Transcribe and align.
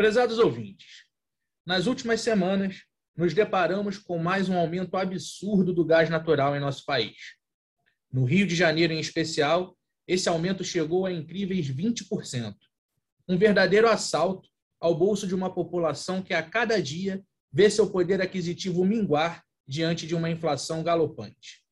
Prezados 0.00 0.38
ouvintes, 0.38 1.04
nas 1.66 1.86
últimas 1.86 2.22
semanas 2.22 2.84
nos 3.14 3.34
deparamos 3.34 3.98
com 3.98 4.16
mais 4.16 4.48
um 4.48 4.56
aumento 4.56 4.96
absurdo 4.96 5.74
do 5.74 5.84
gás 5.84 6.08
natural 6.08 6.56
em 6.56 6.58
nosso 6.58 6.86
país. 6.86 7.36
No 8.10 8.24
Rio 8.24 8.46
de 8.46 8.56
Janeiro, 8.56 8.94
em 8.94 8.98
especial, 8.98 9.76
esse 10.08 10.26
aumento 10.26 10.64
chegou 10.64 11.04
a 11.04 11.12
incríveis 11.12 11.70
20%. 11.70 12.54
Um 13.28 13.36
verdadeiro 13.36 13.90
assalto 13.90 14.48
ao 14.80 14.94
bolso 14.94 15.26
de 15.26 15.34
uma 15.34 15.52
população 15.52 16.22
que 16.22 16.32
a 16.32 16.42
cada 16.42 16.80
dia 16.80 17.22
vê 17.52 17.68
seu 17.68 17.90
poder 17.90 18.22
aquisitivo 18.22 18.86
minguar 18.86 19.44
diante 19.68 20.06
de 20.06 20.14
uma 20.14 20.30
inflação 20.30 20.82
galopante. 20.82 21.62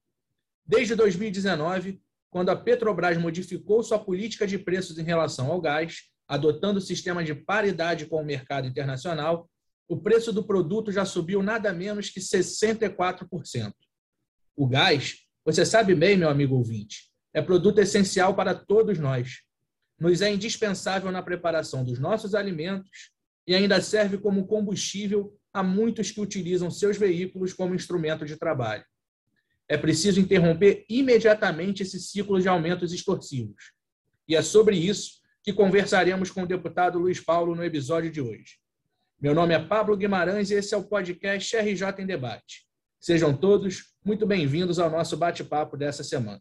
Desde 0.66 0.95
2019, 0.95 1.98
quando 2.29 2.50
a 2.50 2.56
Petrobras 2.56 3.16
modificou 3.16 3.82
sua 3.82 3.98
política 3.98 4.46
de 4.46 4.58
preços 4.58 4.98
em 4.98 5.02
relação 5.02 5.50
ao 5.50 5.62
gás, 5.62 6.10
adotando 6.29 6.79
o 6.79 6.82
sistema 6.82 7.24
de 7.24 7.34
paridade 7.34 8.04
com 8.06 8.20
o 8.20 8.24
mercado 8.24 8.68
internacional, 8.68 9.50
o 9.88 9.96
preço 9.96 10.30
do 10.30 10.44
produto 10.44 10.93
já 10.93 11.07
subiu 11.07 11.43
nada 11.43 11.72
menos 11.72 12.11
que 12.11 12.20
64%. 12.20 13.72
O 14.54 14.67
gás, 14.67 15.20
você 15.43 15.64
sabe 15.64 15.94
bem, 15.94 16.17
meu 16.17 16.29
amigo 16.29 16.54
ouvinte, 16.54 17.11
é 17.32 17.40
produto 17.40 17.79
essencial 17.79 18.34
para 18.34 18.54
todos 18.54 18.98
nós. 18.98 19.40
Nos 19.98 20.20
é 20.20 20.30
indispensável 20.30 21.11
na 21.11 21.22
preparação 21.22 21.82
dos 21.82 21.98
nossos 21.98 22.34
alimentos 22.34 23.11
e 23.46 23.54
ainda 23.54 23.81
serve 23.81 24.18
como 24.18 24.46
combustível 24.46 25.34
a 25.53 25.62
muitos 25.62 26.11
que 26.11 26.20
utilizam 26.20 26.70
seus 26.70 26.98
veículos 26.98 27.54
como 27.54 27.75
instrumento 27.75 28.26
de 28.26 28.36
trabalho. 28.36 28.84
É 29.67 29.79
preciso 29.79 30.20
interromper 30.20 30.84
imediatamente 30.89 31.82
esse 31.82 31.98
ciclo 31.98 32.41
de 32.41 32.48
aumentos 32.48 32.92
extorsivos. 32.92 33.72
E 34.28 34.36
é 34.36 34.42
sobre 34.42 34.77
isso 34.77 35.17
que 35.42 35.52
conversaremos 35.52 36.30
com 36.30 36.42
o 36.42 36.47
deputado 36.47 36.98
Luiz 36.98 37.20
Paulo 37.20 37.55
no 37.55 37.64
episódio 37.64 38.10
de 38.10 38.20
hoje. 38.20 38.58
Meu 39.20 39.34
nome 39.34 39.55
é 39.55 39.58
Pablo 39.58 39.97
Guimarães 39.97 40.50
e 40.50 40.55
esse 40.55 40.74
é 40.74 40.77
o 40.77 40.84
podcast 40.84 41.56
RJ 41.56 42.02
em 42.02 42.06
Debate. 42.06 42.67
Sejam 43.00 43.36
todos 43.36 43.95
muito 44.05 44.27
bem-vindos 44.27 44.78
ao 44.78 44.91
nosso 44.91 45.17
bate-papo 45.17 45.77
dessa 45.77 46.05
semana. 46.05 46.41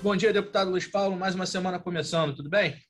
Bom 0.00 0.14
dia, 0.14 0.32
deputado 0.32 0.70
Luiz 0.70 0.86
Paulo. 0.86 1.16
Mais 1.16 1.34
uma 1.34 1.44
semana 1.44 1.78
começando, 1.78 2.34
tudo 2.34 2.48
bem? 2.48 2.80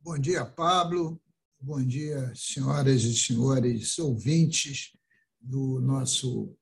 Bom 0.00 0.18
dia, 0.18 0.44
Pablo. 0.44 1.20
Bom 1.64 1.80
dia, 1.80 2.32
senhoras 2.34 3.04
e 3.04 3.16
senhores 3.16 3.96
ouvintes 3.96 4.96
do 5.40 5.80
nosso 5.80 6.52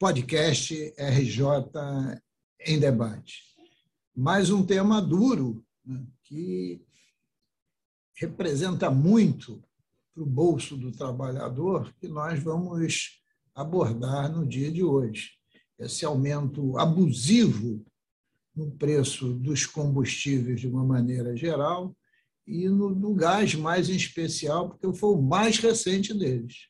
podcast 0.00 0.74
RJ 0.98 1.44
em 2.66 2.80
Debate. 2.80 3.44
Mais 4.16 4.50
um 4.50 4.66
tema 4.66 5.00
duro 5.00 5.64
né, 5.84 6.04
que 6.24 6.84
representa 8.16 8.90
muito 8.90 9.62
para 10.12 10.24
o 10.24 10.26
bolso 10.26 10.76
do 10.76 10.90
trabalhador 10.90 11.94
que 12.00 12.08
nós 12.08 12.42
vamos 12.42 13.22
abordar 13.54 14.28
no 14.28 14.44
dia 14.44 14.72
de 14.72 14.82
hoje. 14.82 15.34
Esse 15.78 16.04
aumento 16.04 16.76
abusivo 16.76 17.86
no 18.56 18.72
preço 18.72 19.34
dos 19.34 19.66
combustíveis 19.66 20.60
de 20.60 20.66
uma 20.66 20.82
maneira 20.82 21.36
geral 21.36 21.94
e 22.48 22.68
no, 22.68 22.94
no 22.94 23.14
gás 23.14 23.54
mais 23.54 23.88
em 23.88 23.96
especial, 23.96 24.70
porque 24.70 24.98
foi 24.98 25.10
o 25.10 25.22
mais 25.22 25.58
recente 25.58 26.14
deles. 26.14 26.68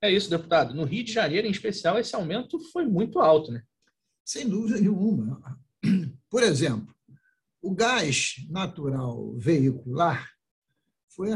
É 0.00 0.10
isso, 0.10 0.28
deputado. 0.28 0.74
No 0.74 0.84
Rio 0.84 1.04
de 1.04 1.12
Janeiro, 1.12 1.46
em 1.46 1.50
especial, 1.50 1.98
esse 1.98 2.14
aumento 2.14 2.58
foi 2.72 2.84
muito 2.84 3.18
alto, 3.18 3.52
né? 3.52 3.62
Sem 4.24 4.48
dúvida 4.48 4.80
nenhuma. 4.80 5.40
Por 6.28 6.42
exemplo, 6.42 6.94
o 7.60 7.74
gás 7.74 8.34
natural 8.50 9.34
veicular 9.36 10.28
foi, 11.08 11.30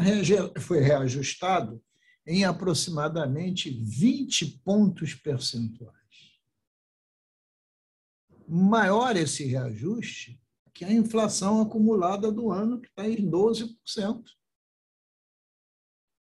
foi 0.61 0.81
reajustado 0.81 1.83
em 2.27 2.45
aproximadamente 2.45 3.71
20 3.71 4.61
pontos 4.65 5.15
percentuais 5.15 5.97
maior 8.49 9.17
esse 9.17 9.45
reajuste 9.45 10.41
que 10.77 10.85
a 10.85 10.93
inflação 10.93 11.63
acumulada 11.63 12.31
do 12.31 12.51
ano, 12.51 12.79
que 12.79 12.87
está 12.87 13.09
em 13.09 13.29
12%. 13.29 14.23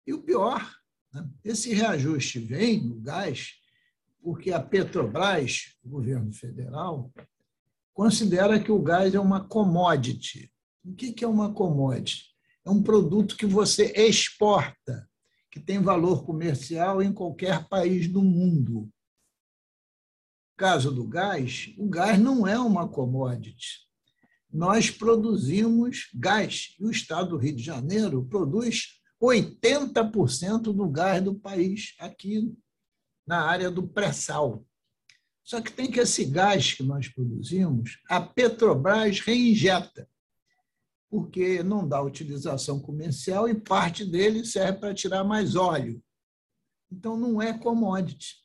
E 0.06 0.12
o 0.12 0.22
pior, 0.22 0.72
né? 1.12 1.28
esse 1.42 1.74
reajuste 1.74 2.38
vem 2.38 2.80
no 2.80 3.00
gás 3.00 3.54
porque 4.22 4.52
a 4.52 4.60
Petrobras, 4.62 5.76
o 5.82 5.88
governo 5.88 6.32
federal, 6.32 7.12
considera 7.92 8.62
que 8.62 8.70
o 8.70 8.80
gás 8.80 9.12
é 9.14 9.20
uma 9.20 9.44
commodity. 9.44 10.50
O 10.84 10.94
que 10.94 11.24
é 11.24 11.28
uma 11.28 11.52
commodity? 11.52 12.32
É 12.64 12.70
um 12.70 12.82
produto 12.82 13.36
que 13.36 13.44
você 13.44 13.92
exporta, 13.96 15.10
que 15.50 15.60
tem 15.60 15.82
valor 15.82 16.24
comercial 16.24 17.02
em 17.02 17.12
qualquer 17.12 17.68
país 17.68 18.08
do 18.08 18.22
mundo 18.22 18.88
caso 20.56 20.94
do 20.94 21.04
gás, 21.04 21.74
o 21.76 21.88
gás 21.88 22.18
não 22.18 22.46
é 22.46 22.58
uma 22.58 22.88
commodity. 22.88 23.84
Nós 24.54 24.88
produzimos 24.88 26.08
gás 26.14 26.76
e 26.78 26.86
o 26.86 26.90
Estado 26.92 27.30
do 27.30 27.36
Rio 27.36 27.56
de 27.56 27.62
Janeiro 27.64 28.24
produz 28.24 29.00
80% 29.20 30.72
do 30.72 30.88
gás 30.88 31.20
do 31.20 31.34
país 31.34 31.96
aqui 31.98 32.56
na 33.26 33.40
área 33.40 33.68
do 33.68 33.88
pré-sal. 33.88 34.64
Só 35.42 35.60
que 35.60 35.72
tem 35.72 35.90
que 35.90 35.98
esse 35.98 36.24
gás 36.24 36.72
que 36.72 36.84
nós 36.84 37.08
produzimos, 37.08 37.98
a 38.08 38.20
Petrobras 38.20 39.18
reinjeta, 39.18 40.08
porque 41.10 41.64
não 41.64 41.86
dá 41.86 42.00
utilização 42.00 42.78
comercial 42.78 43.48
e 43.48 43.60
parte 43.60 44.04
dele 44.04 44.44
serve 44.44 44.78
para 44.78 44.94
tirar 44.94 45.24
mais 45.24 45.56
óleo. 45.56 46.00
Então 46.92 47.16
não 47.16 47.42
é 47.42 47.58
commodity. 47.58 48.36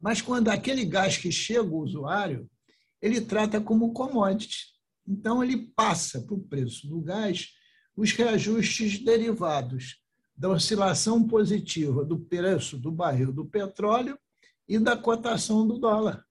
Mas 0.00 0.22
quando 0.22 0.48
aquele 0.48 0.86
gás 0.86 1.18
que 1.18 1.30
chega 1.30 1.68
ao 1.68 1.80
usuário, 1.80 2.50
ele 3.02 3.20
trata 3.20 3.60
como 3.60 3.92
commodity. 3.92 4.79
Então, 5.06 5.42
ele 5.42 5.68
passa 5.74 6.20
para 6.22 6.34
o 6.34 6.42
preço 6.42 6.88
do 6.88 7.00
gás 7.00 7.54
os 7.96 8.12
reajustes 8.12 8.98
derivados 8.98 10.00
da 10.36 10.48
oscilação 10.48 11.26
positiva 11.26 12.04
do 12.04 12.18
preço 12.18 12.78
do 12.78 12.90
barril 12.90 13.32
do 13.32 13.44
petróleo 13.44 14.18
e 14.66 14.78
da 14.78 14.96
cotação 14.96 15.66
do 15.66 15.78
dólar. 15.78 16.26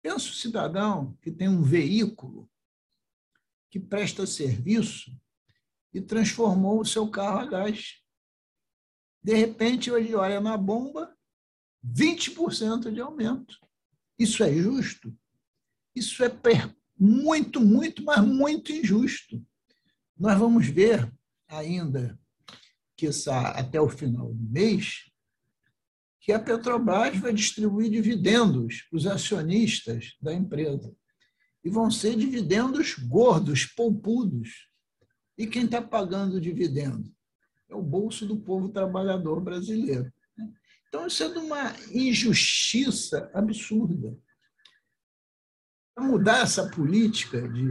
Pensa 0.00 0.30
o 0.30 0.34
cidadão 0.34 1.14
que 1.20 1.30
tem 1.30 1.48
um 1.48 1.62
veículo 1.62 2.48
que 3.70 3.78
presta 3.78 4.26
serviço 4.26 5.10
e 5.92 6.00
transformou 6.00 6.80
o 6.80 6.86
seu 6.86 7.10
carro 7.10 7.40
a 7.40 7.46
gás. 7.46 8.02
De 9.22 9.34
repente, 9.34 9.90
ele 9.90 10.14
olha 10.14 10.40
na 10.40 10.56
bomba 10.56 11.14
20% 11.84 12.90
de 12.90 13.00
aumento. 13.00 13.58
Isso 14.18 14.42
é 14.42 14.52
justo? 14.54 15.14
Isso 15.94 16.24
é 16.24 16.28
muito, 16.98 17.60
muito, 17.60 18.04
mas 18.04 18.24
muito 18.24 18.72
injusto. 18.72 19.44
Nós 20.18 20.38
vamos 20.38 20.66
ver 20.66 21.10
ainda 21.48 22.18
que 22.96 23.08
até 23.54 23.80
o 23.80 23.88
final 23.88 24.34
do 24.34 24.50
mês 24.50 25.08
que 26.20 26.32
a 26.32 26.38
Petrobras 26.38 27.16
vai 27.16 27.32
distribuir 27.32 27.90
dividendos 27.90 28.82
para 28.82 28.96
os 28.98 29.06
acionistas 29.06 30.14
da 30.20 30.34
empresa. 30.34 30.94
E 31.64 31.70
vão 31.70 31.90
ser 31.90 32.16
dividendos 32.16 32.96
gordos, 32.98 33.64
poupudos. 33.64 34.68
E 35.38 35.46
quem 35.46 35.64
está 35.64 35.80
pagando 35.80 36.36
o 36.36 36.40
dividendo? 36.40 37.10
É 37.70 37.74
o 37.74 37.80
bolso 37.80 38.26
do 38.26 38.36
povo 38.36 38.68
trabalhador 38.68 39.40
brasileiro. 39.40 40.12
Então, 40.88 41.06
isso 41.06 41.22
é 41.22 41.32
de 41.32 41.38
uma 41.38 41.74
injustiça 41.92 43.30
absurda. 43.32 44.14
Para 45.98 46.06
mudar 46.06 46.42
essa 46.42 46.70
política 46.70 47.42
de 47.48 47.66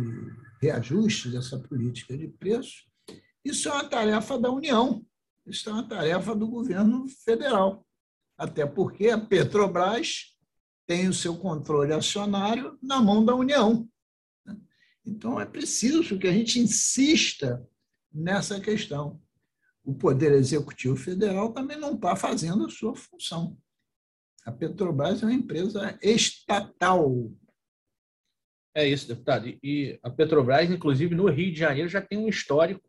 reajuste, 0.61 1.33
essa 1.37 1.57
política 1.57 2.17
de 2.17 2.27
preço, 2.27 2.83
isso 3.43 3.69
é 3.69 3.71
uma 3.71 3.87
tarefa 3.87 4.37
da 4.37 4.51
União, 4.51 5.01
isso 5.45 5.69
é 5.69 5.71
uma 5.71 5.87
tarefa 5.87 6.35
do 6.35 6.45
governo 6.45 7.07
federal. 7.23 7.87
Até 8.37 8.65
porque 8.65 9.07
a 9.07 9.17
Petrobras 9.17 10.35
tem 10.85 11.07
o 11.07 11.13
seu 11.13 11.37
controle 11.37 11.93
acionário 11.93 12.77
na 12.83 13.01
mão 13.01 13.23
da 13.23 13.33
União. 13.33 13.87
Então, 15.05 15.39
é 15.39 15.45
preciso 15.45 16.19
que 16.19 16.27
a 16.27 16.33
gente 16.33 16.59
insista 16.59 17.65
nessa 18.11 18.59
questão 18.59 19.21
o 19.85 19.95
Poder 19.95 20.33
Executivo 20.33 20.97
Federal 20.97 21.53
também 21.53 21.79
não 21.79 21.95
está 21.95 22.13
fazendo 22.13 22.65
a 22.65 22.69
sua 22.69 22.93
função. 22.93 23.57
A 24.43 24.51
Petrobras 24.51 25.23
é 25.23 25.27
uma 25.27 25.33
empresa 25.33 25.97
estatal. 26.01 27.31
É 28.77 28.87
isso, 28.87 29.07
deputado. 29.07 29.47
E 29.63 29.99
a 30.03 30.09
Petrobras, 30.11 30.69
inclusive, 30.69 31.15
no 31.15 31.27
Rio 31.31 31.51
de 31.51 31.59
Janeiro, 31.59 31.89
já 31.89 31.99
tem 31.99 32.15
um 32.15 32.27
histórico 32.27 32.87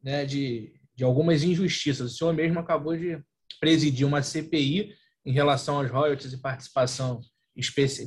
né, 0.00 0.24
de, 0.24 0.72
de 0.94 1.02
algumas 1.02 1.42
injustiças. 1.42 2.12
O 2.12 2.16
senhor 2.16 2.32
mesmo 2.32 2.60
acabou 2.60 2.96
de 2.96 3.20
presidir 3.58 4.06
uma 4.06 4.22
CPI 4.22 4.94
em 5.26 5.32
relação 5.32 5.78
aos 5.78 5.90
royalties 5.90 6.32
e 6.32 6.40
participação, 6.40 7.20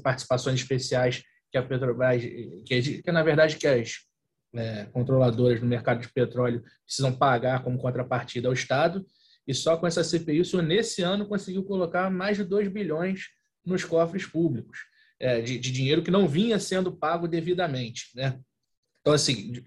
participações 0.01 0.61
especiais 0.61 1.21
que 1.51 1.57
a 1.57 1.61
Petrobras, 1.61 2.23
que, 2.65 3.01
que 3.01 3.11
na 3.11 3.23
verdade 3.23 3.57
que 3.57 3.67
as 3.67 3.97
é, 4.55 4.85
controladoras 4.85 5.59
no 5.59 5.67
mercado 5.67 5.99
de 5.99 6.07
petróleo 6.07 6.63
precisam 6.85 7.11
pagar 7.13 7.61
como 7.61 7.77
contrapartida 7.77 8.47
ao 8.47 8.53
Estado. 8.53 9.05
E 9.45 9.53
só 9.53 9.75
com 9.75 9.85
essa 9.85 10.01
CPI, 10.01 10.39
o 10.39 10.45
senhor, 10.45 10.63
nesse 10.63 11.01
ano, 11.01 11.27
conseguiu 11.27 11.65
colocar 11.65 12.09
mais 12.09 12.37
de 12.37 12.45
2 12.45 12.69
bilhões 12.69 13.25
nos 13.65 13.83
cofres 13.83 14.25
públicos, 14.25 14.79
de, 15.41 15.59
de, 15.59 15.71
dinheiro 15.71 16.01
que 16.01 16.11
não 16.11 16.27
vinha 16.27 16.59
sendo 16.59 16.91
pago 16.91 17.27
devidamente. 17.27 18.09
Né? 18.15 18.39
Então, 19.01 19.13
assim, 19.13 19.51
de, 19.51 19.61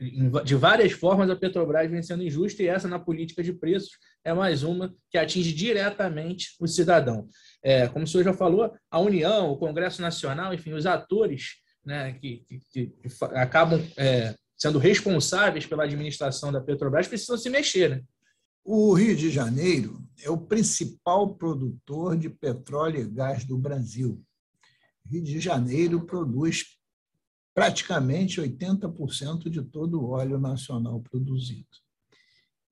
de, 0.45 0.55
várias 0.55 0.93
formas, 0.93 1.29
a 1.29 1.37
Petrobras 1.37 1.91
vem 1.91 2.03
sendo 2.03 2.23
injusta 2.23 2.63
e 2.63 2.69
essa, 2.69 2.87
na 2.87 2.99
política 2.99 3.43
de 3.43 3.53
preços, 3.53 3.91
é 4.25 4.33
mais 4.33 4.63
uma 4.63 4.95
que 5.11 5.19
atinge 5.19 5.53
diretamente 5.53 6.55
o 6.61 6.69
cidadão. 6.69 7.29
É, 7.63 7.89
como 7.89 8.05
o 8.05 8.09
senhor 8.09 8.25
já 8.25 8.33
falou, 8.33 8.73
a 8.91 9.01
União, 9.01 9.51
o 9.51 9.57
Congresso 9.57 10.01
Nacional, 10.01 10.55
enfim, 10.55 10.73
os 10.73 10.87
atores 10.87 11.57
né, 11.85 12.13
que, 12.15 12.45
que, 12.49 12.87
que 12.87 12.93
acabam 13.35 13.83
é, 13.97 14.35
sendo 14.57 14.79
responsáveis 14.79 15.67
pela 15.67 15.85
administração 15.85 16.53
da 16.53 16.61
Petrobras 16.61 17.09
precisam 17.09 17.37
se 17.37 17.51
mexer. 17.51 17.91
Né? 17.91 18.03
O 18.65 18.95
Rio 18.95 19.17
de 19.17 19.31
Janeiro 19.31 20.03
é 20.23 20.31
o 20.31 20.39
principal 20.39 21.35
produtor 21.35 22.17
de 22.17 22.31
petróleo 22.31 23.01
e 23.01 23.11
gás 23.11 23.45
do 23.45 23.59
Brasil. 23.59 24.23
Rio 25.07 25.23
de 25.23 25.39
Janeiro 25.41 26.05
produz 26.07 26.79
praticamente 27.55 28.41
80% 28.41 29.49
de 29.49 29.63
todo 29.63 30.01
o 30.01 30.11
óleo 30.11 30.39
nacional 30.39 31.01
produzido. 31.01 31.69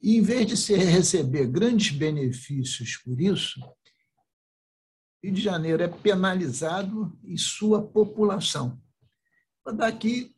E, 0.00 0.16
em 0.16 0.22
vez 0.22 0.46
de 0.46 0.56
se 0.56 0.74
receber 0.74 1.46
grandes 1.46 1.96
benefícios 1.96 2.96
por 2.96 3.20
isso, 3.20 3.60
Rio 5.22 5.32
de 5.32 5.40
Janeiro 5.40 5.82
é 5.82 5.88
penalizado 5.88 7.16
e 7.22 7.38
sua 7.38 7.80
população. 7.80 8.82
Vou 9.64 9.72
dar 9.72 9.86
aqui 9.86 10.34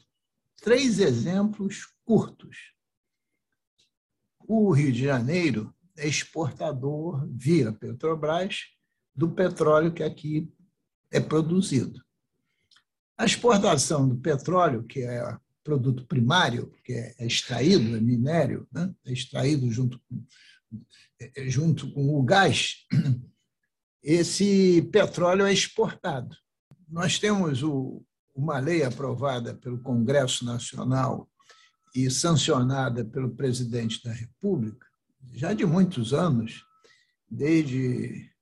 três 0.60 0.98
exemplos 0.98 1.86
curtos. 2.04 2.74
O 4.46 4.70
Rio 4.72 4.92
de 4.92 5.04
Janeiro 5.04 5.74
é 5.96 6.06
exportador, 6.06 7.26
via 7.30 7.72
Petrobras, 7.72 8.66
do 9.14 9.30
petróleo 9.30 9.94
que 9.94 10.02
aqui 10.02 10.52
é 11.14 11.20
produzido. 11.20 12.02
A 13.16 13.24
exportação 13.24 14.08
do 14.08 14.16
petróleo, 14.16 14.82
que 14.82 15.00
é 15.00 15.38
produto 15.62 16.04
primário, 16.06 16.74
que 16.82 16.92
é 16.92 17.14
extraído, 17.24 17.96
é 17.96 18.00
minério, 18.00 18.66
né? 18.72 18.92
é 19.06 19.12
extraído 19.12 19.70
junto 19.70 20.00
com, 20.00 20.24
é, 21.20 21.48
junto 21.48 21.90
com 21.92 22.18
o 22.18 22.22
gás, 22.24 22.84
esse 24.02 24.82
petróleo 24.90 25.46
é 25.46 25.52
exportado. 25.52 26.36
Nós 26.88 27.16
temos 27.18 27.62
o, 27.62 28.04
uma 28.34 28.58
lei 28.58 28.82
aprovada 28.82 29.54
pelo 29.54 29.80
Congresso 29.80 30.44
Nacional 30.44 31.30
e 31.94 32.10
sancionada 32.10 33.04
pelo 33.04 33.30
presidente 33.36 34.02
da 34.02 34.12
República, 34.12 34.84
já 35.32 35.52
de 35.52 35.64
muitos 35.64 36.12
anos, 36.12 36.64
desde 37.30 38.33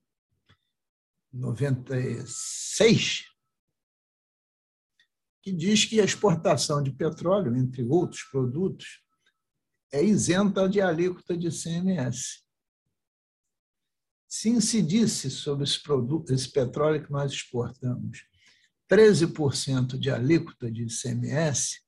96, 1.32 3.25
que 5.40 5.52
diz 5.52 5.84
que 5.84 6.00
a 6.00 6.05
exportação 6.05 6.82
de 6.82 6.93
petróleo, 6.93 7.56
entre 7.56 7.84
outros 7.84 8.23
produtos, 8.25 9.02
é 9.93 10.02
isenta 10.02 10.69
de 10.69 10.81
alíquota 10.81 11.37
de 11.37 11.50
CMS. 11.50 12.43
Se 14.26 14.49
incidisse 14.49 15.31
sobre 15.31 15.64
esse, 15.64 15.82
produto, 15.82 16.32
esse 16.32 16.50
petróleo 16.50 17.05
que 17.05 17.12
nós 17.12 17.32
exportamos 17.32 18.26
13% 18.93 19.99
de 19.99 20.11
alíquota 20.11 20.70
de 20.70 20.85
ICMS, 20.85 21.82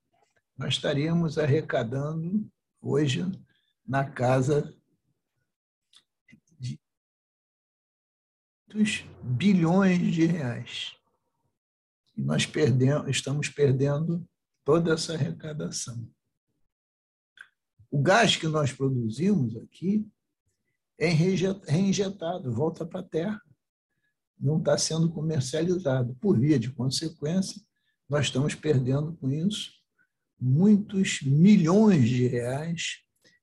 nós 0.57 0.75
estaríamos 0.75 1.37
arrecadando 1.37 2.51
hoje 2.81 3.25
na 3.87 4.11
casa 4.11 4.75
de 6.59 6.81
bilhões 9.23 10.01
de 10.13 10.27
reais. 10.27 10.97
E 12.17 12.23
nós 12.23 12.47
perdemos, 12.47 13.09
estamos 13.09 13.49
perdendo 13.49 14.27
toda 14.65 14.95
essa 14.95 15.15
arrecadação. 15.15 16.09
O 17.91 18.01
gás 18.03 18.37
que 18.37 18.49
nós 18.49 18.73
produzimos 18.73 19.57
aqui 19.57 20.07
é 20.99 21.09
reinjetado, 21.09 22.53
volta 22.53 22.85
para 22.85 23.01
a 23.01 23.05
terra 23.05 23.41
não 24.39 24.59
está 24.59 24.77
sendo 24.77 25.11
comercializado. 25.11 26.15
Por 26.17 26.39
via 26.39 26.59
de 26.59 26.71
consequência, 26.71 27.61
nós 28.09 28.27
estamos 28.27 28.55
perdendo 28.55 29.15
com 29.17 29.31
isso 29.31 29.73
muitos 30.39 31.23
milhões 31.23 32.09
de 32.09 32.27
reais 32.27 32.99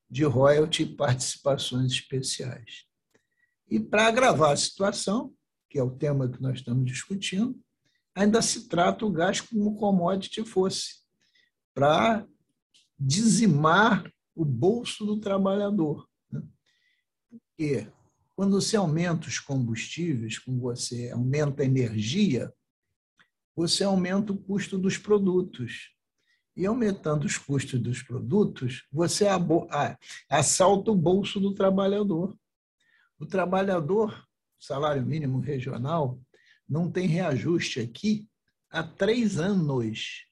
de 0.09 0.23
royalty 0.23 0.83
e 0.83 0.95
participações 0.95 1.93
especiais. 1.93 2.85
E 3.71 3.79
para 3.79 4.07
agravar 4.07 4.51
a 4.51 4.57
situação, 4.57 5.33
que 5.69 5.79
é 5.79 5.83
o 5.83 5.95
tema 5.95 6.29
que 6.29 6.41
nós 6.41 6.57
estamos 6.57 6.83
discutindo, 6.85 7.57
ainda 8.13 8.41
se 8.41 8.67
trata 8.67 9.05
o 9.05 9.11
gás 9.11 9.39
como 9.39 9.77
commodity 9.77 10.43
fosse, 10.43 11.01
para 11.73 12.27
dizimar 12.99 14.11
o 14.35 14.43
bolso 14.43 15.05
do 15.05 15.21
trabalhador. 15.21 16.05
Né? 16.29 16.43
Porque 17.29 17.87
quando 18.35 18.59
você 18.59 18.75
aumenta 18.75 19.27
os 19.27 19.39
combustíveis, 19.39 20.37
quando 20.37 20.59
você 20.59 21.09
aumenta 21.11 21.63
a 21.63 21.65
energia, 21.65 22.53
você 23.55 23.85
aumenta 23.85 24.33
o 24.33 24.37
custo 24.37 24.77
dos 24.77 24.97
produtos. 24.97 25.91
E 26.57 26.65
aumentando 26.65 27.25
os 27.25 27.37
custos 27.37 27.79
dos 27.79 28.03
produtos, 28.03 28.85
você 28.91 29.25
assalta 30.29 30.91
o 30.91 30.95
bolso 30.95 31.39
do 31.39 31.53
trabalhador. 31.53 32.37
O 33.21 33.25
trabalhador, 33.27 34.27
salário 34.59 35.05
mínimo 35.05 35.39
regional, 35.39 36.19
não 36.67 36.91
tem 36.91 37.07
reajuste 37.07 37.79
aqui 37.79 38.27
há 38.67 38.81
três 38.81 39.39
anos. 39.39 40.25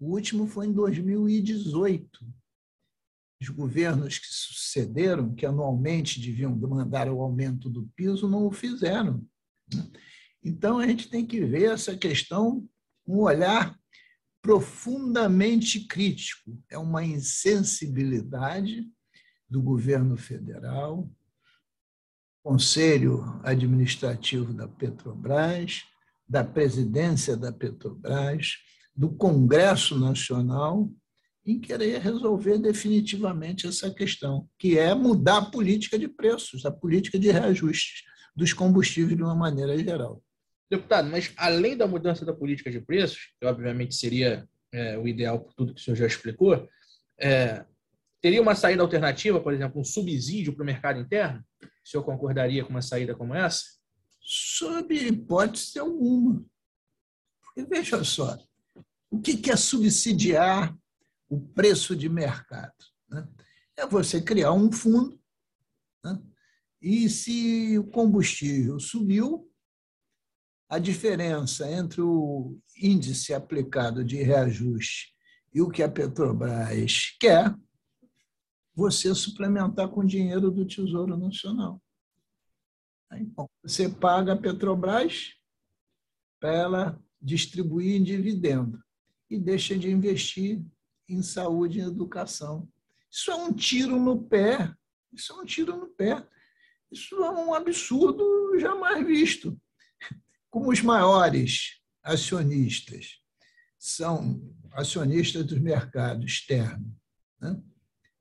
O 0.00 0.10
último 0.10 0.48
foi 0.48 0.66
em 0.66 0.72
2018 0.72 2.18
os 3.40 3.48
governos 3.48 4.18
que 4.18 4.26
sucederam, 4.26 5.32
que 5.36 5.46
anualmente 5.46 6.20
deviam 6.20 6.56
mandar 6.56 7.08
o 7.08 7.20
aumento 7.20 7.70
do 7.70 7.88
piso, 7.94 8.28
não 8.28 8.48
o 8.48 8.52
fizeram. 8.52 9.24
Né? 9.72 9.88
Então, 10.42 10.80
a 10.80 10.86
gente 10.86 11.08
tem 11.08 11.24
que 11.24 11.44
ver 11.44 11.70
essa 11.70 11.96
questão 11.96 12.68
com 13.04 13.18
um 13.18 13.20
olhar 13.20 13.78
profundamente 14.40 15.86
crítico. 15.86 16.60
É 16.68 16.76
uma 16.76 17.04
insensibilidade 17.04 18.84
do 19.48 19.62
governo 19.62 20.16
federal, 20.16 21.08
Conselho 22.42 23.40
Administrativo 23.44 24.52
da 24.52 24.66
Petrobras, 24.66 25.82
da 26.28 26.42
presidência 26.42 27.36
da 27.36 27.52
Petrobras, 27.52 28.56
do 28.94 29.10
Congresso 29.10 29.98
Nacional, 29.98 30.90
em 31.44 31.60
querer 31.60 32.00
resolver 32.00 32.58
definitivamente 32.58 33.66
essa 33.66 33.90
questão, 33.90 34.48
que 34.58 34.78
é 34.78 34.94
mudar 34.94 35.38
a 35.38 35.50
política 35.50 35.98
de 35.98 36.08
preços, 36.08 36.64
a 36.64 36.70
política 36.70 37.18
de 37.18 37.30
reajustes 37.30 38.02
dos 38.34 38.52
combustíveis 38.52 39.16
de 39.16 39.22
uma 39.22 39.34
maneira 39.34 39.76
geral. 39.78 40.22
Deputado, 40.70 41.10
mas 41.10 41.32
além 41.36 41.76
da 41.76 41.86
mudança 41.86 42.24
da 42.24 42.32
política 42.32 42.70
de 42.70 42.80
preços, 42.80 43.32
que 43.38 43.46
obviamente 43.46 43.94
seria 43.94 44.48
é, 44.72 44.96
o 44.96 45.06
ideal 45.06 45.40
por 45.40 45.52
tudo 45.52 45.74
que 45.74 45.80
o 45.80 45.84
senhor 45.84 45.96
já 45.96 46.06
explicou, 46.06 46.66
é, 47.20 47.64
teria 48.22 48.40
uma 48.40 48.54
saída 48.54 48.82
alternativa, 48.82 49.40
por 49.40 49.52
exemplo, 49.52 49.80
um 49.80 49.84
subsídio 49.84 50.54
para 50.54 50.62
o 50.62 50.66
mercado 50.66 51.00
interno? 51.00 51.44
O 51.62 51.88
senhor 51.88 52.04
concordaria 52.04 52.64
com 52.64 52.70
uma 52.70 52.80
saída 52.80 53.14
como 53.14 53.34
essa? 53.34 53.64
Sob 54.20 54.94
hipótese 54.94 55.80
alguma. 55.80 56.42
Porque 57.42 57.64
veja 57.68 58.02
só, 58.04 58.38
o 59.10 59.20
que 59.20 59.50
é 59.50 59.56
subsidiar 59.56 60.74
o 61.28 61.40
preço 61.40 61.96
de 61.96 62.08
mercado. 62.08 62.72
Né? 63.10 63.28
É 63.76 63.86
você 63.86 64.22
criar 64.22 64.52
um 64.52 64.70
fundo 64.70 65.20
né? 66.04 66.22
e 66.80 67.08
se 67.08 67.76
o 67.78 67.84
combustível 67.84 68.78
subiu, 68.78 69.48
a 70.68 70.78
diferença 70.78 71.70
entre 71.70 72.00
o 72.00 72.58
índice 72.80 73.34
aplicado 73.34 74.02
de 74.02 74.22
reajuste 74.22 75.12
e 75.52 75.60
o 75.60 75.68
que 75.68 75.82
a 75.82 75.88
Petrobras 75.88 77.14
quer, 77.20 77.54
você 78.74 79.14
suplementar 79.14 79.88
com 79.88 80.04
dinheiro 80.04 80.50
do 80.50 80.64
Tesouro 80.64 81.16
Nacional. 81.16 81.80
Aí, 83.10 83.24
bom, 83.24 83.46
você 83.62 83.88
paga 83.88 84.32
a 84.32 84.36
Petrobras 84.36 85.34
para 86.40 86.52
ela 86.52 87.04
distribuir 87.20 87.96
em 87.96 88.02
dividendo 88.02 88.82
e 89.28 89.38
deixa 89.38 89.78
de 89.78 89.90
investir 89.90 90.64
em 91.08 91.22
saúde 91.22 91.78
e 91.78 91.82
educação. 91.82 92.68
Isso 93.10 93.30
é 93.30 93.34
um 93.34 93.52
tiro 93.52 94.00
no 94.00 94.22
pé. 94.22 94.74
Isso 95.12 95.32
é 95.32 95.36
um 95.36 95.44
tiro 95.44 95.76
no 95.76 95.88
pé. 95.88 96.26
Isso 96.90 97.16
é 97.16 97.30
um 97.30 97.52
absurdo 97.52 98.58
jamais 98.58 99.06
visto. 99.06 99.60
Como 100.50 100.70
os 100.70 100.80
maiores 100.82 101.80
acionistas 102.02 103.20
são 103.78 104.40
acionistas 104.72 105.44
do 105.44 105.60
mercado 105.60 106.24
externo, 106.24 106.94
né? 107.40 107.62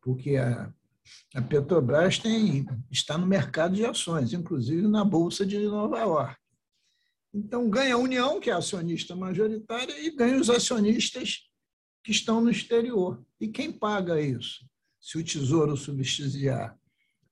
Porque 0.01 0.35
a, 0.35 0.73
a 1.35 1.41
Petrobras 1.41 2.17
tem, 2.17 2.65
está 2.89 3.17
no 3.17 3.25
mercado 3.25 3.75
de 3.75 3.85
ações, 3.85 4.33
inclusive 4.33 4.87
na 4.87 5.05
Bolsa 5.05 5.45
de 5.45 5.59
Nova 5.59 5.99
York. 5.99 6.41
Então, 7.33 7.69
ganha 7.69 7.95
a 7.95 7.97
União, 7.97 8.39
que 8.39 8.49
é 8.49 8.53
acionista 8.53 9.15
majoritária, 9.15 9.97
e 10.05 10.11
ganha 10.11 10.39
os 10.39 10.49
acionistas 10.49 11.49
que 12.03 12.11
estão 12.11 12.41
no 12.41 12.49
exterior. 12.49 13.23
E 13.39 13.47
quem 13.47 13.71
paga 13.71 14.19
isso? 14.19 14.65
Se 14.99 15.17
o 15.17 15.23
Tesouro 15.23 15.77
subsidiar? 15.77 16.77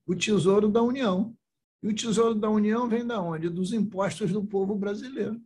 O 0.05 0.15
Tesouro 0.15 0.69
da 0.69 0.81
União. 0.81 1.35
E 1.83 1.87
o 1.87 1.93
Tesouro 1.93 2.35
da 2.35 2.49
União 2.49 2.87
vem 2.87 3.05
da 3.05 3.21
onde? 3.21 3.49
Dos 3.49 3.73
impostos 3.73 4.31
do 4.31 4.43
povo 4.43 4.75
brasileiro. 4.75 5.41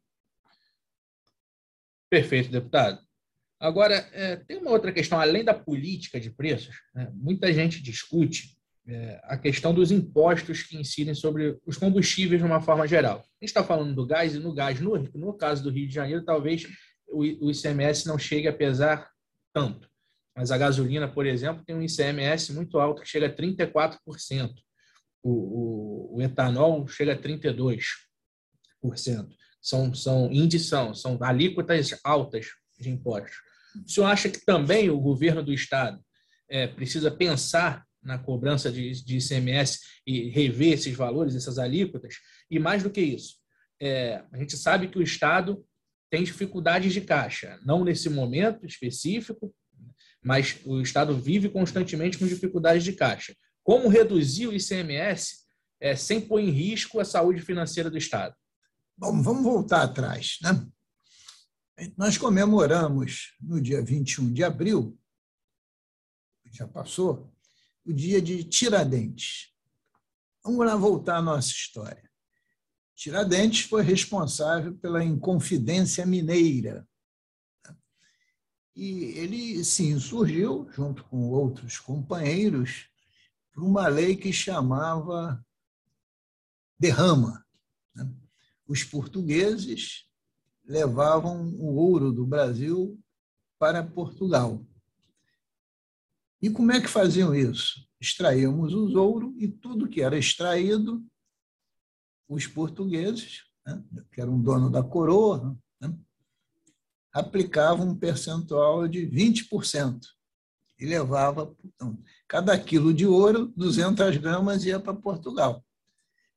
Perfeito, 2.09 2.51
deputado. 2.51 3.03
Agora, 3.63 3.95
é, 4.11 4.35
tem 4.35 4.57
uma 4.57 4.71
outra 4.71 4.91
questão, 4.91 5.17
além 5.17 5.41
da 5.41 5.53
política 5.53 6.19
de 6.19 6.29
preços, 6.29 6.75
né? 6.93 7.09
muita 7.13 7.53
gente 7.53 7.81
discute 7.81 8.57
é, 8.85 9.21
a 9.23 9.37
questão 9.37 9.73
dos 9.73 9.89
impostos 9.89 10.63
que 10.63 10.75
incidem 10.75 11.15
sobre 11.15 11.57
os 11.65 11.77
combustíveis 11.77 12.41
de 12.41 12.45
uma 12.45 12.59
forma 12.59 12.85
geral. 12.85 13.19
A 13.19 13.21
gente 13.39 13.51
está 13.51 13.63
falando 13.63 13.95
do 13.95 14.05
gás, 14.05 14.35
e 14.35 14.39
no 14.39 14.53
gás, 14.53 14.81
no, 14.81 14.97
no 15.15 15.33
caso 15.33 15.63
do 15.63 15.69
Rio 15.69 15.87
de 15.87 15.93
Janeiro, 15.93 16.25
talvez 16.25 16.67
o, 17.07 17.21
o 17.21 17.51
ICMS 17.51 18.05
não 18.05 18.19
chegue 18.19 18.49
a 18.49 18.53
pesar 18.53 19.09
tanto. 19.53 19.89
Mas 20.35 20.51
a 20.51 20.57
gasolina, 20.57 21.07
por 21.07 21.25
exemplo, 21.25 21.63
tem 21.63 21.73
um 21.73 21.81
ICMS 21.81 22.51
muito 22.51 22.77
alto, 22.77 23.01
que 23.01 23.07
chega 23.07 23.27
a 23.27 23.33
34%. 23.33 23.97
O, 25.23 25.31
o, 25.31 26.17
o 26.17 26.21
etanol 26.21 26.85
chega 26.89 27.13
a 27.13 27.17
32%. 27.17 27.87
São, 29.61 29.93
são 29.93 30.29
índices, 30.33 30.67
são, 30.67 30.93
são 30.93 31.17
alíquotas 31.21 31.97
altas 32.03 32.47
de 32.77 32.89
impostos. 32.89 33.52
O 33.85 33.89
senhor 33.89 34.07
acha 34.07 34.29
que 34.29 34.45
também 34.45 34.89
o 34.89 34.99
governo 34.99 35.43
do 35.43 35.53
Estado 35.53 35.99
é, 36.49 36.67
precisa 36.67 37.09
pensar 37.09 37.85
na 38.01 38.17
cobrança 38.17 38.71
de, 38.71 38.91
de 39.03 39.17
ICMS 39.17 39.79
e 40.05 40.29
rever 40.29 40.73
esses 40.73 40.95
valores, 40.95 41.35
essas 41.35 41.57
alíquotas? 41.57 42.15
E 42.49 42.59
mais 42.59 42.83
do 42.83 42.89
que 42.89 43.01
isso, 43.01 43.35
é, 43.81 44.23
a 44.31 44.37
gente 44.37 44.57
sabe 44.57 44.87
que 44.87 44.97
o 44.97 45.01
Estado 45.03 45.65
tem 46.09 46.23
dificuldades 46.23 46.93
de 46.93 47.01
caixa, 47.01 47.59
não 47.65 47.83
nesse 47.83 48.09
momento 48.09 48.65
específico, 48.65 49.53
mas 50.23 50.57
o 50.63 50.79
Estado 50.79 51.17
vive 51.17 51.49
constantemente 51.49 52.17
com 52.17 52.27
dificuldades 52.27 52.83
de 52.83 52.93
caixa. 52.93 53.35
Como 53.63 53.89
reduzir 53.89 54.47
o 54.47 54.53
ICMS 54.53 55.43
é, 55.81 55.95
sem 55.95 56.21
pôr 56.21 56.39
em 56.39 56.49
risco 56.49 56.99
a 56.99 57.05
saúde 57.05 57.41
financeira 57.41 57.89
do 57.89 57.97
Estado? 57.97 58.35
Bom, 58.97 59.21
vamos 59.21 59.43
voltar 59.43 59.83
atrás. 59.83 60.37
Né? 60.41 60.65
Nós 61.97 62.17
comemoramos 62.17 63.35
no 63.41 63.59
dia 63.59 63.81
21 63.81 64.31
de 64.31 64.43
abril, 64.43 64.97
já 66.51 66.67
passou, 66.67 67.33
o 67.83 67.91
dia 67.91 68.21
de 68.21 68.43
Tiradentes. 68.43 69.51
Vamos 70.43 70.65
lá 70.65 70.75
voltar 70.75 71.17
à 71.17 71.21
nossa 71.21 71.49
história. 71.49 72.09
Tiradentes 72.95 73.65
foi 73.65 73.81
responsável 73.81 74.77
pela 74.77 75.03
Inconfidência 75.03 76.05
Mineira. 76.05 76.87
E 78.75 79.05
ele 79.17 79.63
se 79.63 79.87
insurgiu, 79.87 80.69
junto 80.71 81.03
com 81.05 81.29
outros 81.29 81.79
companheiros, 81.79 82.87
por 83.51 83.63
uma 83.63 83.87
lei 83.87 84.15
que 84.15 84.31
chamava 84.31 85.43
derrama. 86.77 87.45
Né? 87.95 88.11
Os 88.67 88.83
portugueses 88.83 90.05
levavam 90.65 91.49
o 91.55 91.75
ouro 91.75 92.11
do 92.11 92.25
Brasil 92.25 92.99
para 93.59 93.83
Portugal. 93.83 94.65
E 96.41 96.49
como 96.49 96.71
é 96.71 96.81
que 96.81 96.87
faziam 96.87 97.33
isso? 97.33 97.87
Extraíamos 97.99 98.73
o 98.73 98.99
ouro 98.99 99.33
e 99.37 99.47
tudo 99.47 99.87
que 99.87 100.01
era 100.01 100.17
extraído 100.17 101.03
os 102.27 102.47
portugueses, 102.47 103.43
né, 103.65 103.83
que 104.11 104.19
eram 104.19 104.41
dono 104.41 104.69
da 104.69 104.83
coroa, 104.83 105.57
né, 105.79 105.95
aplicavam 107.13 107.89
um 107.89 107.95
percentual 107.95 108.87
de 108.87 109.05
20% 109.07 110.01
e 110.79 110.85
levava, 110.85 111.55
então, 111.63 111.97
cada 112.27 112.59
quilo 112.59 112.93
de 112.93 113.05
ouro, 113.05 113.53
200 113.55 114.17
gramas 114.17 114.65
ia 114.65 114.79
para 114.79 114.93
Portugal. 114.93 115.63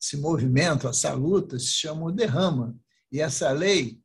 Esse 0.00 0.16
movimento, 0.16 0.86
essa 0.86 1.12
luta, 1.14 1.58
se 1.58 1.72
chamou 1.72 2.12
derrama. 2.12 2.78
E 3.10 3.20
essa 3.20 3.50
lei 3.50 4.00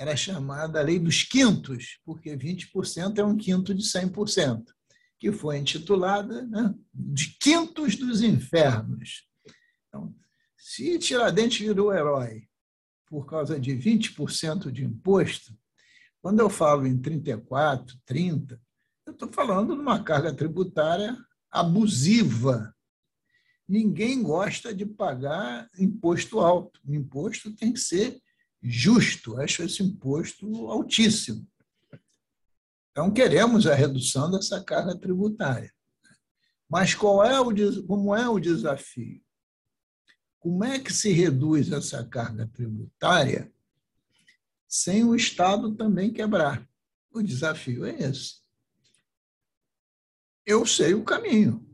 era 0.00 0.16
chamada 0.16 0.80
Lei 0.80 0.98
dos 0.98 1.24
Quintos, 1.24 2.00
porque 2.06 2.34
20% 2.34 3.18
é 3.18 3.22
um 3.22 3.36
quinto 3.36 3.74
de 3.74 3.82
100%, 3.82 4.64
que 5.18 5.30
foi 5.30 5.58
intitulada 5.58 6.40
né, 6.46 6.74
de 6.90 7.36
Quintos 7.38 7.96
dos 7.96 8.22
Infernos. 8.22 9.28
Então, 9.86 10.16
se 10.56 10.98
Tiradentes 10.98 11.58
virou 11.58 11.92
herói 11.92 12.48
por 13.04 13.26
causa 13.26 13.60
de 13.60 13.72
20% 13.72 14.72
de 14.72 14.86
imposto, 14.86 15.54
quando 16.22 16.40
eu 16.40 16.48
falo 16.48 16.86
em 16.86 16.96
34, 16.96 17.94
30, 18.06 18.58
eu 19.04 19.12
estou 19.12 19.30
falando 19.30 19.74
de 19.74 19.82
uma 19.82 20.02
carga 20.02 20.32
tributária 20.32 21.14
abusiva. 21.50 22.74
Ninguém 23.68 24.22
gosta 24.22 24.74
de 24.74 24.86
pagar 24.86 25.68
imposto 25.78 26.40
alto. 26.40 26.80
O 26.86 26.94
imposto 26.94 27.54
tem 27.54 27.70
que 27.70 27.80
ser 27.80 28.18
justo. 28.62 29.40
Acho 29.40 29.62
esse 29.62 29.82
imposto 29.82 30.66
altíssimo. 30.68 31.46
Então, 32.90 33.12
queremos 33.12 33.66
a 33.66 33.74
redução 33.74 34.30
dessa 34.30 34.62
carga 34.62 34.96
tributária. 34.96 35.72
Mas 36.68 36.94
qual 36.94 37.24
é 37.24 37.40
o, 37.40 37.86
como 37.86 38.14
é 38.14 38.28
o 38.28 38.38
desafio? 38.38 39.22
Como 40.38 40.64
é 40.64 40.78
que 40.78 40.92
se 40.92 41.12
reduz 41.12 41.70
essa 41.70 42.04
carga 42.04 42.46
tributária 42.46 43.52
sem 44.66 45.04
o 45.04 45.14
Estado 45.14 45.74
também 45.74 46.12
quebrar? 46.12 46.68
O 47.12 47.22
desafio 47.22 47.84
é 47.84 47.94
esse. 48.02 48.40
Eu 50.46 50.64
sei 50.64 50.94
o 50.94 51.04
caminho 51.04 51.66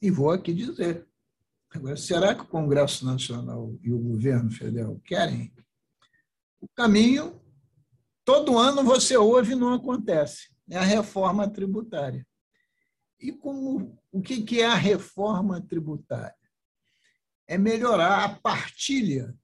e 0.00 0.10
vou 0.10 0.30
aqui 0.30 0.52
dizer. 0.52 1.06
Agora, 1.70 1.96
será 1.96 2.34
que 2.34 2.42
o 2.42 2.48
Congresso 2.48 3.06
Nacional 3.06 3.78
e 3.82 3.92
o 3.92 3.98
governo 3.98 4.50
federal 4.50 5.00
querem? 5.04 5.52
O 6.62 6.68
caminho, 6.74 7.38
todo 8.24 8.56
ano 8.56 8.82
você 8.82 9.18
ouve 9.18 9.52
e 9.52 9.56
não 9.56 9.74
acontece. 9.74 10.48
É 10.70 10.78
a 10.78 10.82
reforma 10.82 11.46
tributária. 11.46 12.26
E 13.20 13.30
como, 13.32 13.98
o 14.10 14.22
que 14.22 14.62
é 14.62 14.66
a 14.66 14.74
reforma 14.74 15.60
tributária? 15.60 16.42
é 17.52 17.58
melhorar 17.58 18.24
a 18.24 18.34
partilha 18.34 19.38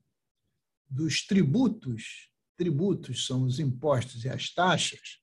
dos 0.88 1.26
tributos, 1.26 2.30
tributos 2.56 3.26
são 3.26 3.42
os 3.42 3.60
impostos 3.60 4.24
e 4.24 4.30
as 4.30 4.48
taxas, 4.48 5.20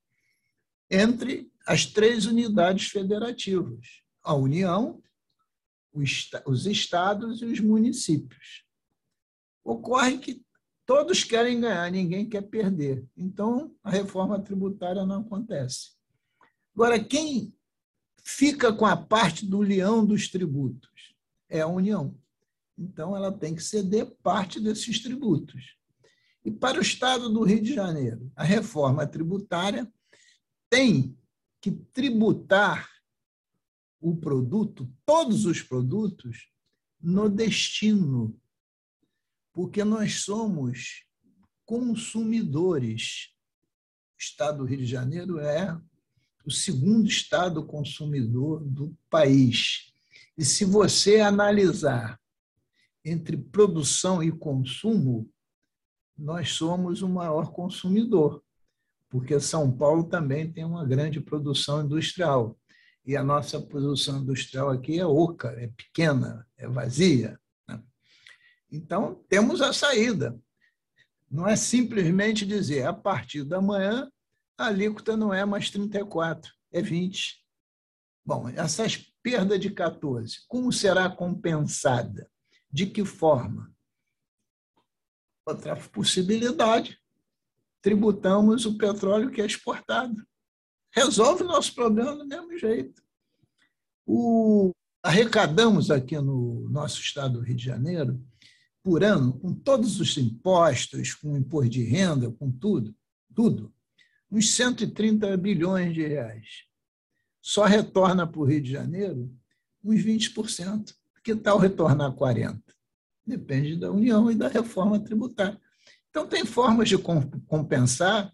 entre 0.88 1.52
as 1.66 1.88
três 1.88 2.28
unidades 2.28 2.90
federativas, 2.90 4.04
a 4.22 4.36
União, 4.36 5.02
os 6.46 6.68
estados 6.68 7.42
e 7.42 7.46
os 7.46 7.60
municípios. 7.60 8.64
Ocorre 9.64 10.20
que 10.20 10.45
todos 10.86 11.24
querem 11.24 11.60
ganhar, 11.60 11.92
ninguém 11.92 12.28
quer 12.28 12.42
perder. 12.42 13.06
Então, 13.18 13.76
a 13.84 13.90
reforma 13.90 14.40
tributária 14.40 15.06
não 15.06 15.22
acontece. 15.22 15.92
Agora, 16.76 17.04
quem 17.04 17.54
fica 18.24 18.72
com 18.74 18.86
a 18.86 18.96
parte 18.96 19.46
do 19.46 19.62
leão 19.62 20.06
dos 20.06 20.28
tributos? 20.28 21.16
É 21.50 21.62
a 21.62 21.68
União. 21.68 22.16
Então, 22.78 23.16
ela 23.16 23.32
tem 23.32 23.56
que 23.56 23.64
ceder 23.64 24.06
parte 24.22 24.60
desses 24.60 25.02
tributos. 25.02 25.76
E 26.44 26.52
para 26.52 26.78
o 26.78 26.82
Estado 26.82 27.30
do 27.30 27.44
Rio 27.44 27.62
de 27.62 27.74
Janeiro, 27.74 28.32
a 28.36 28.44
reforma 28.44 29.08
tributária 29.08 29.92
tem 30.70 31.18
que 31.60 31.72
tributar 31.72 32.88
o 34.00 34.16
produto, 34.16 34.88
todos 35.06 35.46
os 35.46 35.64
produtos, 35.64 36.50
no 37.02 37.30
destino, 37.30 38.40
porque 39.56 39.86
nós 39.86 40.24
somos 40.26 41.06
consumidores. 41.66 43.34
O 44.14 44.20
Estado 44.20 44.58
do 44.58 44.66
Rio 44.66 44.80
de 44.80 44.86
Janeiro 44.86 45.40
é 45.40 45.80
o 46.46 46.52
segundo 46.52 47.08
estado 47.08 47.66
consumidor 47.66 48.64
do 48.66 48.94
país. 49.10 49.94
E 50.38 50.44
se 50.44 50.66
você 50.66 51.22
analisar 51.22 52.20
entre 53.04 53.38
produção 53.38 54.22
e 54.22 54.30
consumo, 54.30 55.32
nós 56.18 56.52
somos 56.52 57.02
o 57.02 57.08
maior 57.08 57.52
consumidor, 57.52 58.44
porque 59.10 59.40
São 59.40 59.72
Paulo 59.72 60.04
também 60.04 60.52
tem 60.52 60.66
uma 60.66 60.86
grande 60.86 61.22
produção 61.22 61.86
industrial. 61.86 62.58
E 63.06 63.16
a 63.16 63.24
nossa 63.24 63.62
produção 63.62 64.22
industrial 64.22 64.70
aqui 64.70 65.00
é 65.00 65.06
oca, 65.06 65.50
é 65.58 65.68
pequena, 65.68 66.46
é 66.58 66.68
vazia. 66.68 67.40
Então, 68.76 69.24
temos 69.30 69.62
a 69.62 69.72
saída. 69.72 70.38
Não 71.32 71.48
é 71.48 71.56
simplesmente 71.56 72.46
dizer, 72.46 72.86
a 72.86 72.94
partir 72.94 73.44
da 73.44 73.62
manhã, 73.62 74.12
a 74.58 74.68
alíquota 74.68 75.16
não 75.16 75.34
é 75.34 75.46
mais 75.46 75.70
34, 75.70 76.52
é 76.72 76.82
20. 76.82 77.42
Bom, 78.26 78.50
essas 78.50 78.98
perdas 79.24 79.60
de 79.60 79.70
14, 79.70 80.46
como 80.48 80.72
será 80.72 81.10
compensada? 81.10 82.30
De 82.72 82.86
que 82.86 83.06
forma? 83.06 83.74
Outra 85.48 85.76
possibilidade, 85.76 87.00
tributamos 87.82 88.66
o 88.66 88.78
petróleo 88.78 89.32
que 89.32 89.42
é 89.42 89.46
exportado. 89.46 90.16
Resolve 90.92 91.44
o 91.44 91.48
nosso 91.48 91.74
problema 91.74 92.16
do 92.16 92.26
mesmo 92.26 92.58
jeito. 92.58 93.02
O, 94.06 94.72
arrecadamos 95.04 95.92
aqui 95.92 96.18
no 96.18 96.68
nosso 96.70 97.00
estado 97.00 97.40
do 97.40 97.46
Rio 97.46 97.56
de 97.56 97.64
Janeiro, 97.64 98.22
por 98.86 99.04
ano, 99.04 99.34
com 99.40 99.52
todos 99.52 100.00
os 100.00 100.16
impostos, 100.16 101.16
com 101.16 101.34
o 101.34 101.38
imposto 101.38 101.72
de 101.72 101.84
renda, 101.84 102.30
com 102.30 102.52
tudo, 102.52 102.96
tudo, 103.34 103.74
uns 104.32 104.52
130 104.52 105.36
bilhões 105.38 105.92
de 105.92 106.06
reais. 106.06 106.66
Só 107.42 107.66
retorna 107.66 108.28
para 108.28 108.40
o 108.40 108.44
Rio 108.46 108.62
de 108.62 108.72
Janeiro 108.72 109.34
uns 109.84 110.04
20%. 110.04 110.94
Que 111.24 111.36
tal 111.36 111.58
retornar 111.58 112.12
40%? 112.12 112.62
Depende 113.26 113.76
da 113.76 113.92
União 113.92 114.30
e 114.30 114.36
da 114.36 114.48
reforma 114.48 115.00
tributária. 115.00 115.60
Então, 116.12 116.28
tem 116.28 116.46
formas 116.46 116.88
de 116.88 116.96
compensar 117.48 118.32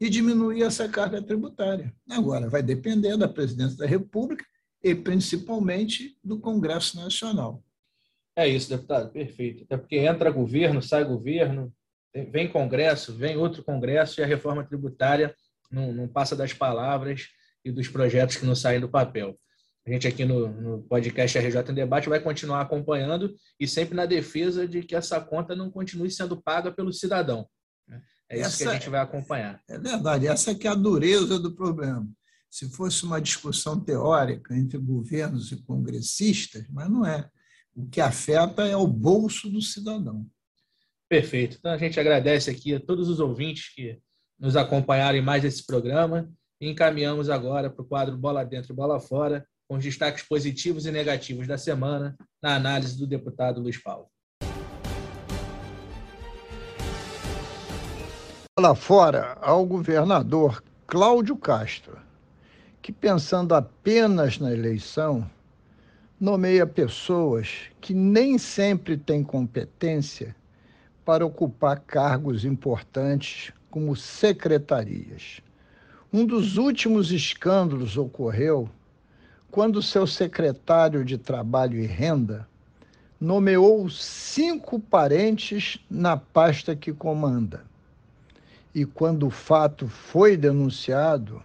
e 0.00 0.10
diminuir 0.10 0.64
essa 0.64 0.88
carga 0.88 1.22
tributária. 1.22 1.94
Agora, 2.10 2.50
vai 2.50 2.60
depender 2.60 3.16
da 3.16 3.28
presidência 3.28 3.78
da 3.78 3.86
República 3.86 4.44
e 4.82 4.96
principalmente 4.96 6.18
do 6.24 6.40
Congresso 6.40 6.96
Nacional. 6.96 7.62
É 8.36 8.48
isso, 8.48 8.70
deputado, 8.70 9.10
perfeito. 9.10 9.64
Até 9.64 9.76
porque 9.76 9.96
entra 9.96 10.30
governo, 10.30 10.82
sai 10.82 11.04
governo, 11.04 11.72
vem 12.30 12.48
Congresso, 12.48 13.14
vem 13.14 13.36
outro 13.36 13.62
Congresso 13.62 14.20
e 14.20 14.24
a 14.24 14.26
reforma 14.26 14.64
tributária 14.64 15.34
não, 15.70 15.92
não 15.92 16.08
passa 16.08 16.36
das 16.36 16.52
palavras 16.52 17.28
e 17.64 17.70
dos 17.70 17.88
projetos 17.88 18.36
que 18.36 18.46
não 18.46 18.54
saem 18.54 18.80
do 18.80 18.88
papel. 18.88 19.38
A 19.86 19.90
gente 19.90 20.06
aqui 20.06 20.24
no, 20.24 20.48
no 20.48 20.82
podcast 20.84 21.36
RJ 21.36 21.70
em 21.70 21.74
Debate 21.74 22.08
vai 22.08 22.20
continuar 22.20 22.60
acompanhando 22.60 23.34
e 23.58 23.66
sempre 23.66 23.96
na 23.96 24.06
defesa 24.06 24.66
de 24.66 24.82
que 24.82 24.94
essa 24.94 25.20
conta 25.20 25.56
não 25.56 25.70
continue 25.70 26.10
sendo 26.10 26.40
paga 26.40 26.70
pelo 26.70 26.92
cidadão. 26.92 27.48
Né? 27.88 28.00
É 28.28 28.36
isso 28.36 28.46
essa, 28.46 28.64
que 28.64 28.70
a 28.70 28.74
gente 28.74 28.90
vai 28.90 29.00
acompanhar. 29.00 29.60
É 29.68 29.78
verdade, 29.78 30.28
essa 30.28 30.54
que 30.54 30.68
é 30.68 30.70
a 30.70 30.74
dureza 30.74 31.38
do 31.38 31.54
problema. 31.54 32.08
Se 32.48 32.70
fosse 32.70 33.02
uma 33.04 33.20
discussão 33.20 33.80
teórica 33.80 34.56
entre 34.56 34.78
governos 34.78 35.50
e 35.50 35.56
congressistas, 35.56 36.64
mas 36.68 36.88
não 36.88 37.04
é. 37.04 37.28
O 37.74 37.86
que 37.86 38.00
afeta 38.00 38.66
é 38.66 38.76
o 38.76 38.86
bolso 38.86 39.48
do 39.48 39.62
cidadão. 39.62 40.26
Perfeito. 41.08 41.56
Então 41.58 41.72
a 41.72 41.78
gente 41.78 41.98
agradece 41.98 42.50
aqui 42.50 42.74
a 42.74 42.80
todos 42.80 43.08
os 43.08 43.18
ouvintes 43.18 43.74
que 43.74 43.98
nos 44.38 44.56
acompanharam 44.56 45.16
em 45.16 45.22
mais 45.22 45.44
esse 45.44 45.64
programa 45.64 46.30
e 46.60 46.68
encaminhamos 46.68 47.30
agora 47.30 47.70
para 47.70 47.82
o 47.82 47.86
quadro 47.86 48.16
Bola 48.16 48.44
Dentro, 48.44 48.74
Bola 48.74 49.00
Fora, 49.00 49.46
com 49.68 49.76
os 49.76 49.84
destaques 49.84 50.22
positivos 50.22 50.84
e 50.84 50.90
negativos 50.90 51.46
da 51.46 51.56
semana, 51.56 52.16
na 52.42 52.56
análise 52.56 52.98
do 52.98 53.06
deputado 53.06 53.60
Luiz 53.60 53.78
Paulo. 53.82 54.06
Lá 58.60 58.74
fora, 58.74 59.38
ao 59.40 59.64
governador 59.64 60.62
Cláudio 60.86 61.36
Castro, 61.36 61.98
que 62.82 62.92
pensando 62.92 63.54
apenas 63.54 64.38
na 64.38 64.52
eleição, 64.52 65.28
nomeia 66.22 66.64
pessoas 66.64 67.62
que 67.80 67.92
nem 67.92 68.38
sempre 68.38 68.96
têm 68.96 69.24
competência 69.24 70.36
para 71.04 71.26
ocupar 71.26 71.80
cargos 71.80 72.44
importantes 72.44 73.52
como 73.68 73.96
secretarias. 73.96 75.40
Um 76.12 76.24
dos 76.24 76.58
últimos 76.58 77.10
escândalos 77.10 77.96
ocorreu 77.96 78.70
quando 79.50 79.82
seu 79.82 80.06
secretário 80.06 81.04
de 81.04 81.18
Trabalho 81.18 81.76
e 81.76 81.86
Renda 81.86 82.46
nomeou 83.20 83.90
cinco 83.90 84.78
parentes 84.78 85.80
na 85.90 86.16
pasta 86.16 86.76
que 86.76 86.92
comanda. 86.92 87.64
E 88.72 88.84
quando 88.84 89.26
o 89.26 89.30
fato 89.30 89.88
foi 89.88 90.36
denunciado, 90.36 91.42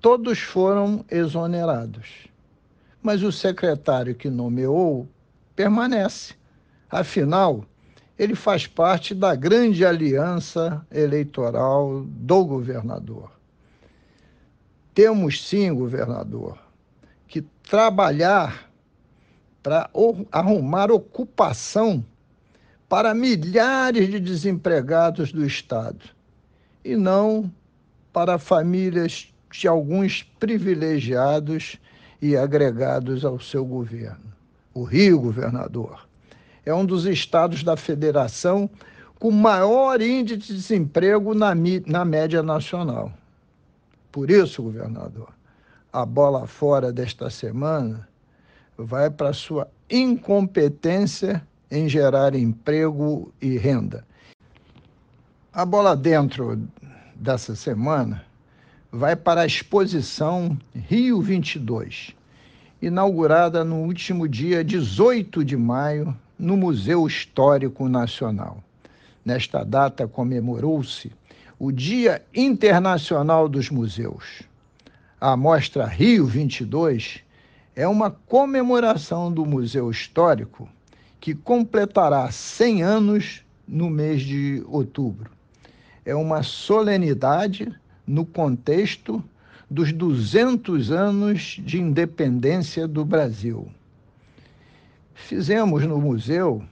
todos 0.00 0.38
foram 0.38 1.04
exonerados. 1.10 2.28
Mas 3.06 3.22
o 3.22 3.30
secretário 3.30 4.16
que 4.16 4.28
nomeou 4.28 5.08
permanece. 5.54 6.34
Afinal, 6.90 7.64
ele 8.18 8.34
faz 8.34 8.66
parte 8.66 9.14
da 9.14 9.32
grande 9.36 9.86
aliança 9.86 10.84
eleitoral 10.90 12.02
do 12.04 12.44
governador. 12.44 13.30
Temos 14.92 15.40
sim, 15.40 15.72
governador, 15.72 16.58
que 17.28 17.42
trabalhar 17.62 18.68
para 19.62 19.88
arrumar 20.32 20.90
ocupação 20.90 22.04
para 22.88 23.14
milhares 23.14 24.10
de 24.10 24.18
desempregados 24.18 25.30
do 25.30 25.46
Estado 25.46 26.06
e 26.84 26.96
não 26.96 27.52
para 28.12 28.36
famílias 28.36 29.32
de 29.52 29.68
alguns 29.68 30.24
privilegiados 30.40 31.78
e 32.30 32.36
agregados 32.36 33.24
ao 33.24 33.38
seu 33.38 33.64
governo. 33.64 34.32
O 34.74 34.82
Rio, 34.82 35.20
governador, 35.20 36.06
é 36.64 36.74
um 36.74 36.84
dos 36.84 37.06
estados 37.06 37.62
da 37.62 37.76
federação 37.76 38.68
com 39.18 39.30
maior 39.30 40.00
índice 40.00 40.48
de 40.48 40.54
desemprego 40.54 41.34
na, 41.34 41.52
na 41.86 42.04
média 42.04 42.42
nacional. 42.42 43.12
Por 44.10 44.30
isso, 44.30 44.62
governador, 44.62 45.28
a 45.92 46.04
bola 46.04 46.46
fora 46.46 46.92
desta 46.92 47.30
semana 47.30 48.08
vai 48.76 49.08
para 49.08 49.32
sua 49.32 49.68
incompetência 49.88 51.46
em 51.70 51.88
gerar 51.88 52.34
emprego 52.34 53.32
e 53.40 53.56
renda. 53.56 54.04
A 55.52 55.64
bola 55.64 55.96
dentro 55.96 56.60
dessa 57.14 57.54
semana 57.54 58.24
vai 58.90 59.14
para 59.14 59.42
a 59.42 59.46
exposição 59.46 60.58
Rio 60.74 61.20
22, 61.20 62.15
inaugurada 62.80 63.64
no 63.64 63.76
último 63.76 64.28
dia 64.28 64.62
18 64.62 65.44
de 65.44 65.56
maio 65.56 66.16
no 66.38 66.56
Museu 66.56 67.06
Histórico 67.06 67.88
Nacional. 67.88 68.62
Nesta 69.24 69.64
data 69.64 70.06
comemorou-se 70.06 71.10
o 71.58 71.72
Dia 71.72 72.22
Internacional 72.34 73.48
dos 73.48 73.70
Museus. 73.70 74.42
A 75.18 75.36
Mostra 75.36 75.86
Rio 75.86 76.26
22 76.26 77.20
é 77.74 77.88
uma 77.88 78.10
comemoração 78.10 79.32
do 79.32 79.46
Museu 79.46 79.90
Histórico 79.90 80.68
que 81.18 81.34
completará 81.34 82.30
100 82.30 82.82
anos 82.82 83.42
no 83.66 83.90
mês 83.90 84.22
de 84.22 84.62
outubro. 84.66 85.30
É 86.04 86.14
uma 86.14 86.42
solenidade 86.42 87.74
no 88.06 88.24
contexto 88.24 89.24
dos 89.68 89.92
200 89.92 90.92
anos 90.92 91.60
de 91.64 91.80
independência 91.80 92.86
do 92.86 93.04
Brasil. 93.04 93.68
Fizemos 95.14 95.84
no 95.84 96.00
museu 96.00 96.62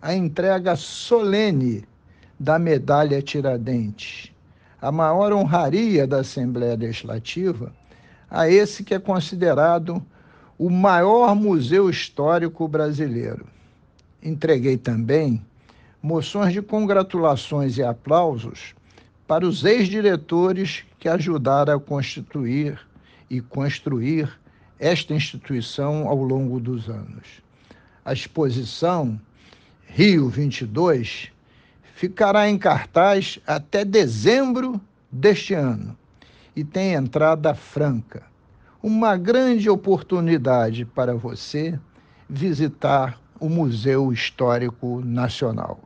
a 0.00 0.14
entrega 0.14 0.76
solene 0.76 1.84
da 2.38 2.58
medalha 2.58 3.20
Tiradentes, 3.20 4.32
a 4.80 4.92
maior 4.92 5.32
honraria 5.32 6.06
da 6.06 6.20
Assembleia 6.20 6.76
Legislativa 6.76 7.72
a 8.30 8.48
esse 8.48 8.84
que 8.84 8.94
é 8.94 8.98
considerado 8.98 10.04
o 10.58 10.68
maior 10.70 11.34
museu 11.34 11.88
histórico 11.88 12.66
brasileiro. 12.68 13.46
Entreguei 14.22 14.76
também 14.76 15.42
moções 16.02 16.52
de 16.52 16.60
congratulações 16.60 17.78
e 17.78 17.82
aplausos 17.82 18.74
para 19.28 19.46
os 19.46 19.62
ex-diretores 19.62 20.84
que 20.98 21.06
ajudaram 21.06 21.76
a 21.76 21.80
constituir 21.80 22.80
e 23.28 23.42
construir 23.42 24.40
esta 24.80 25.12
instituição 25.12 26.08
ao 26.08 26.16
longo 26.16 26.58
dos 26.58 26.88
anos. 26.88 27.42
A 28.02 28.14
exposição 28.14 29.20
Rio 29.86 30.30
22 30.30 31.30
ficará 31.94 32.48
em 32.48 32.56
cartaz 32.56 33.38
até 33.46 33.84
dezembro 33.84 34.80
deste 35.12 35.52
ano 35.52 35.94
e 36.56 36.64
tem 36.64 36.94
entrada 36.94 37.54
franca. 37.54 38.22
Uma 38.82 39.14
grande 39.16 39.68
oportunidade 39.68 40.86
para 40.86 41.14
você 41.14 41.78
visitar 42.30 43.20
o 43.38 43.48
Museu 43.48 44.10
Histórico 44.10 45.02
Nacional. 45.04 45.80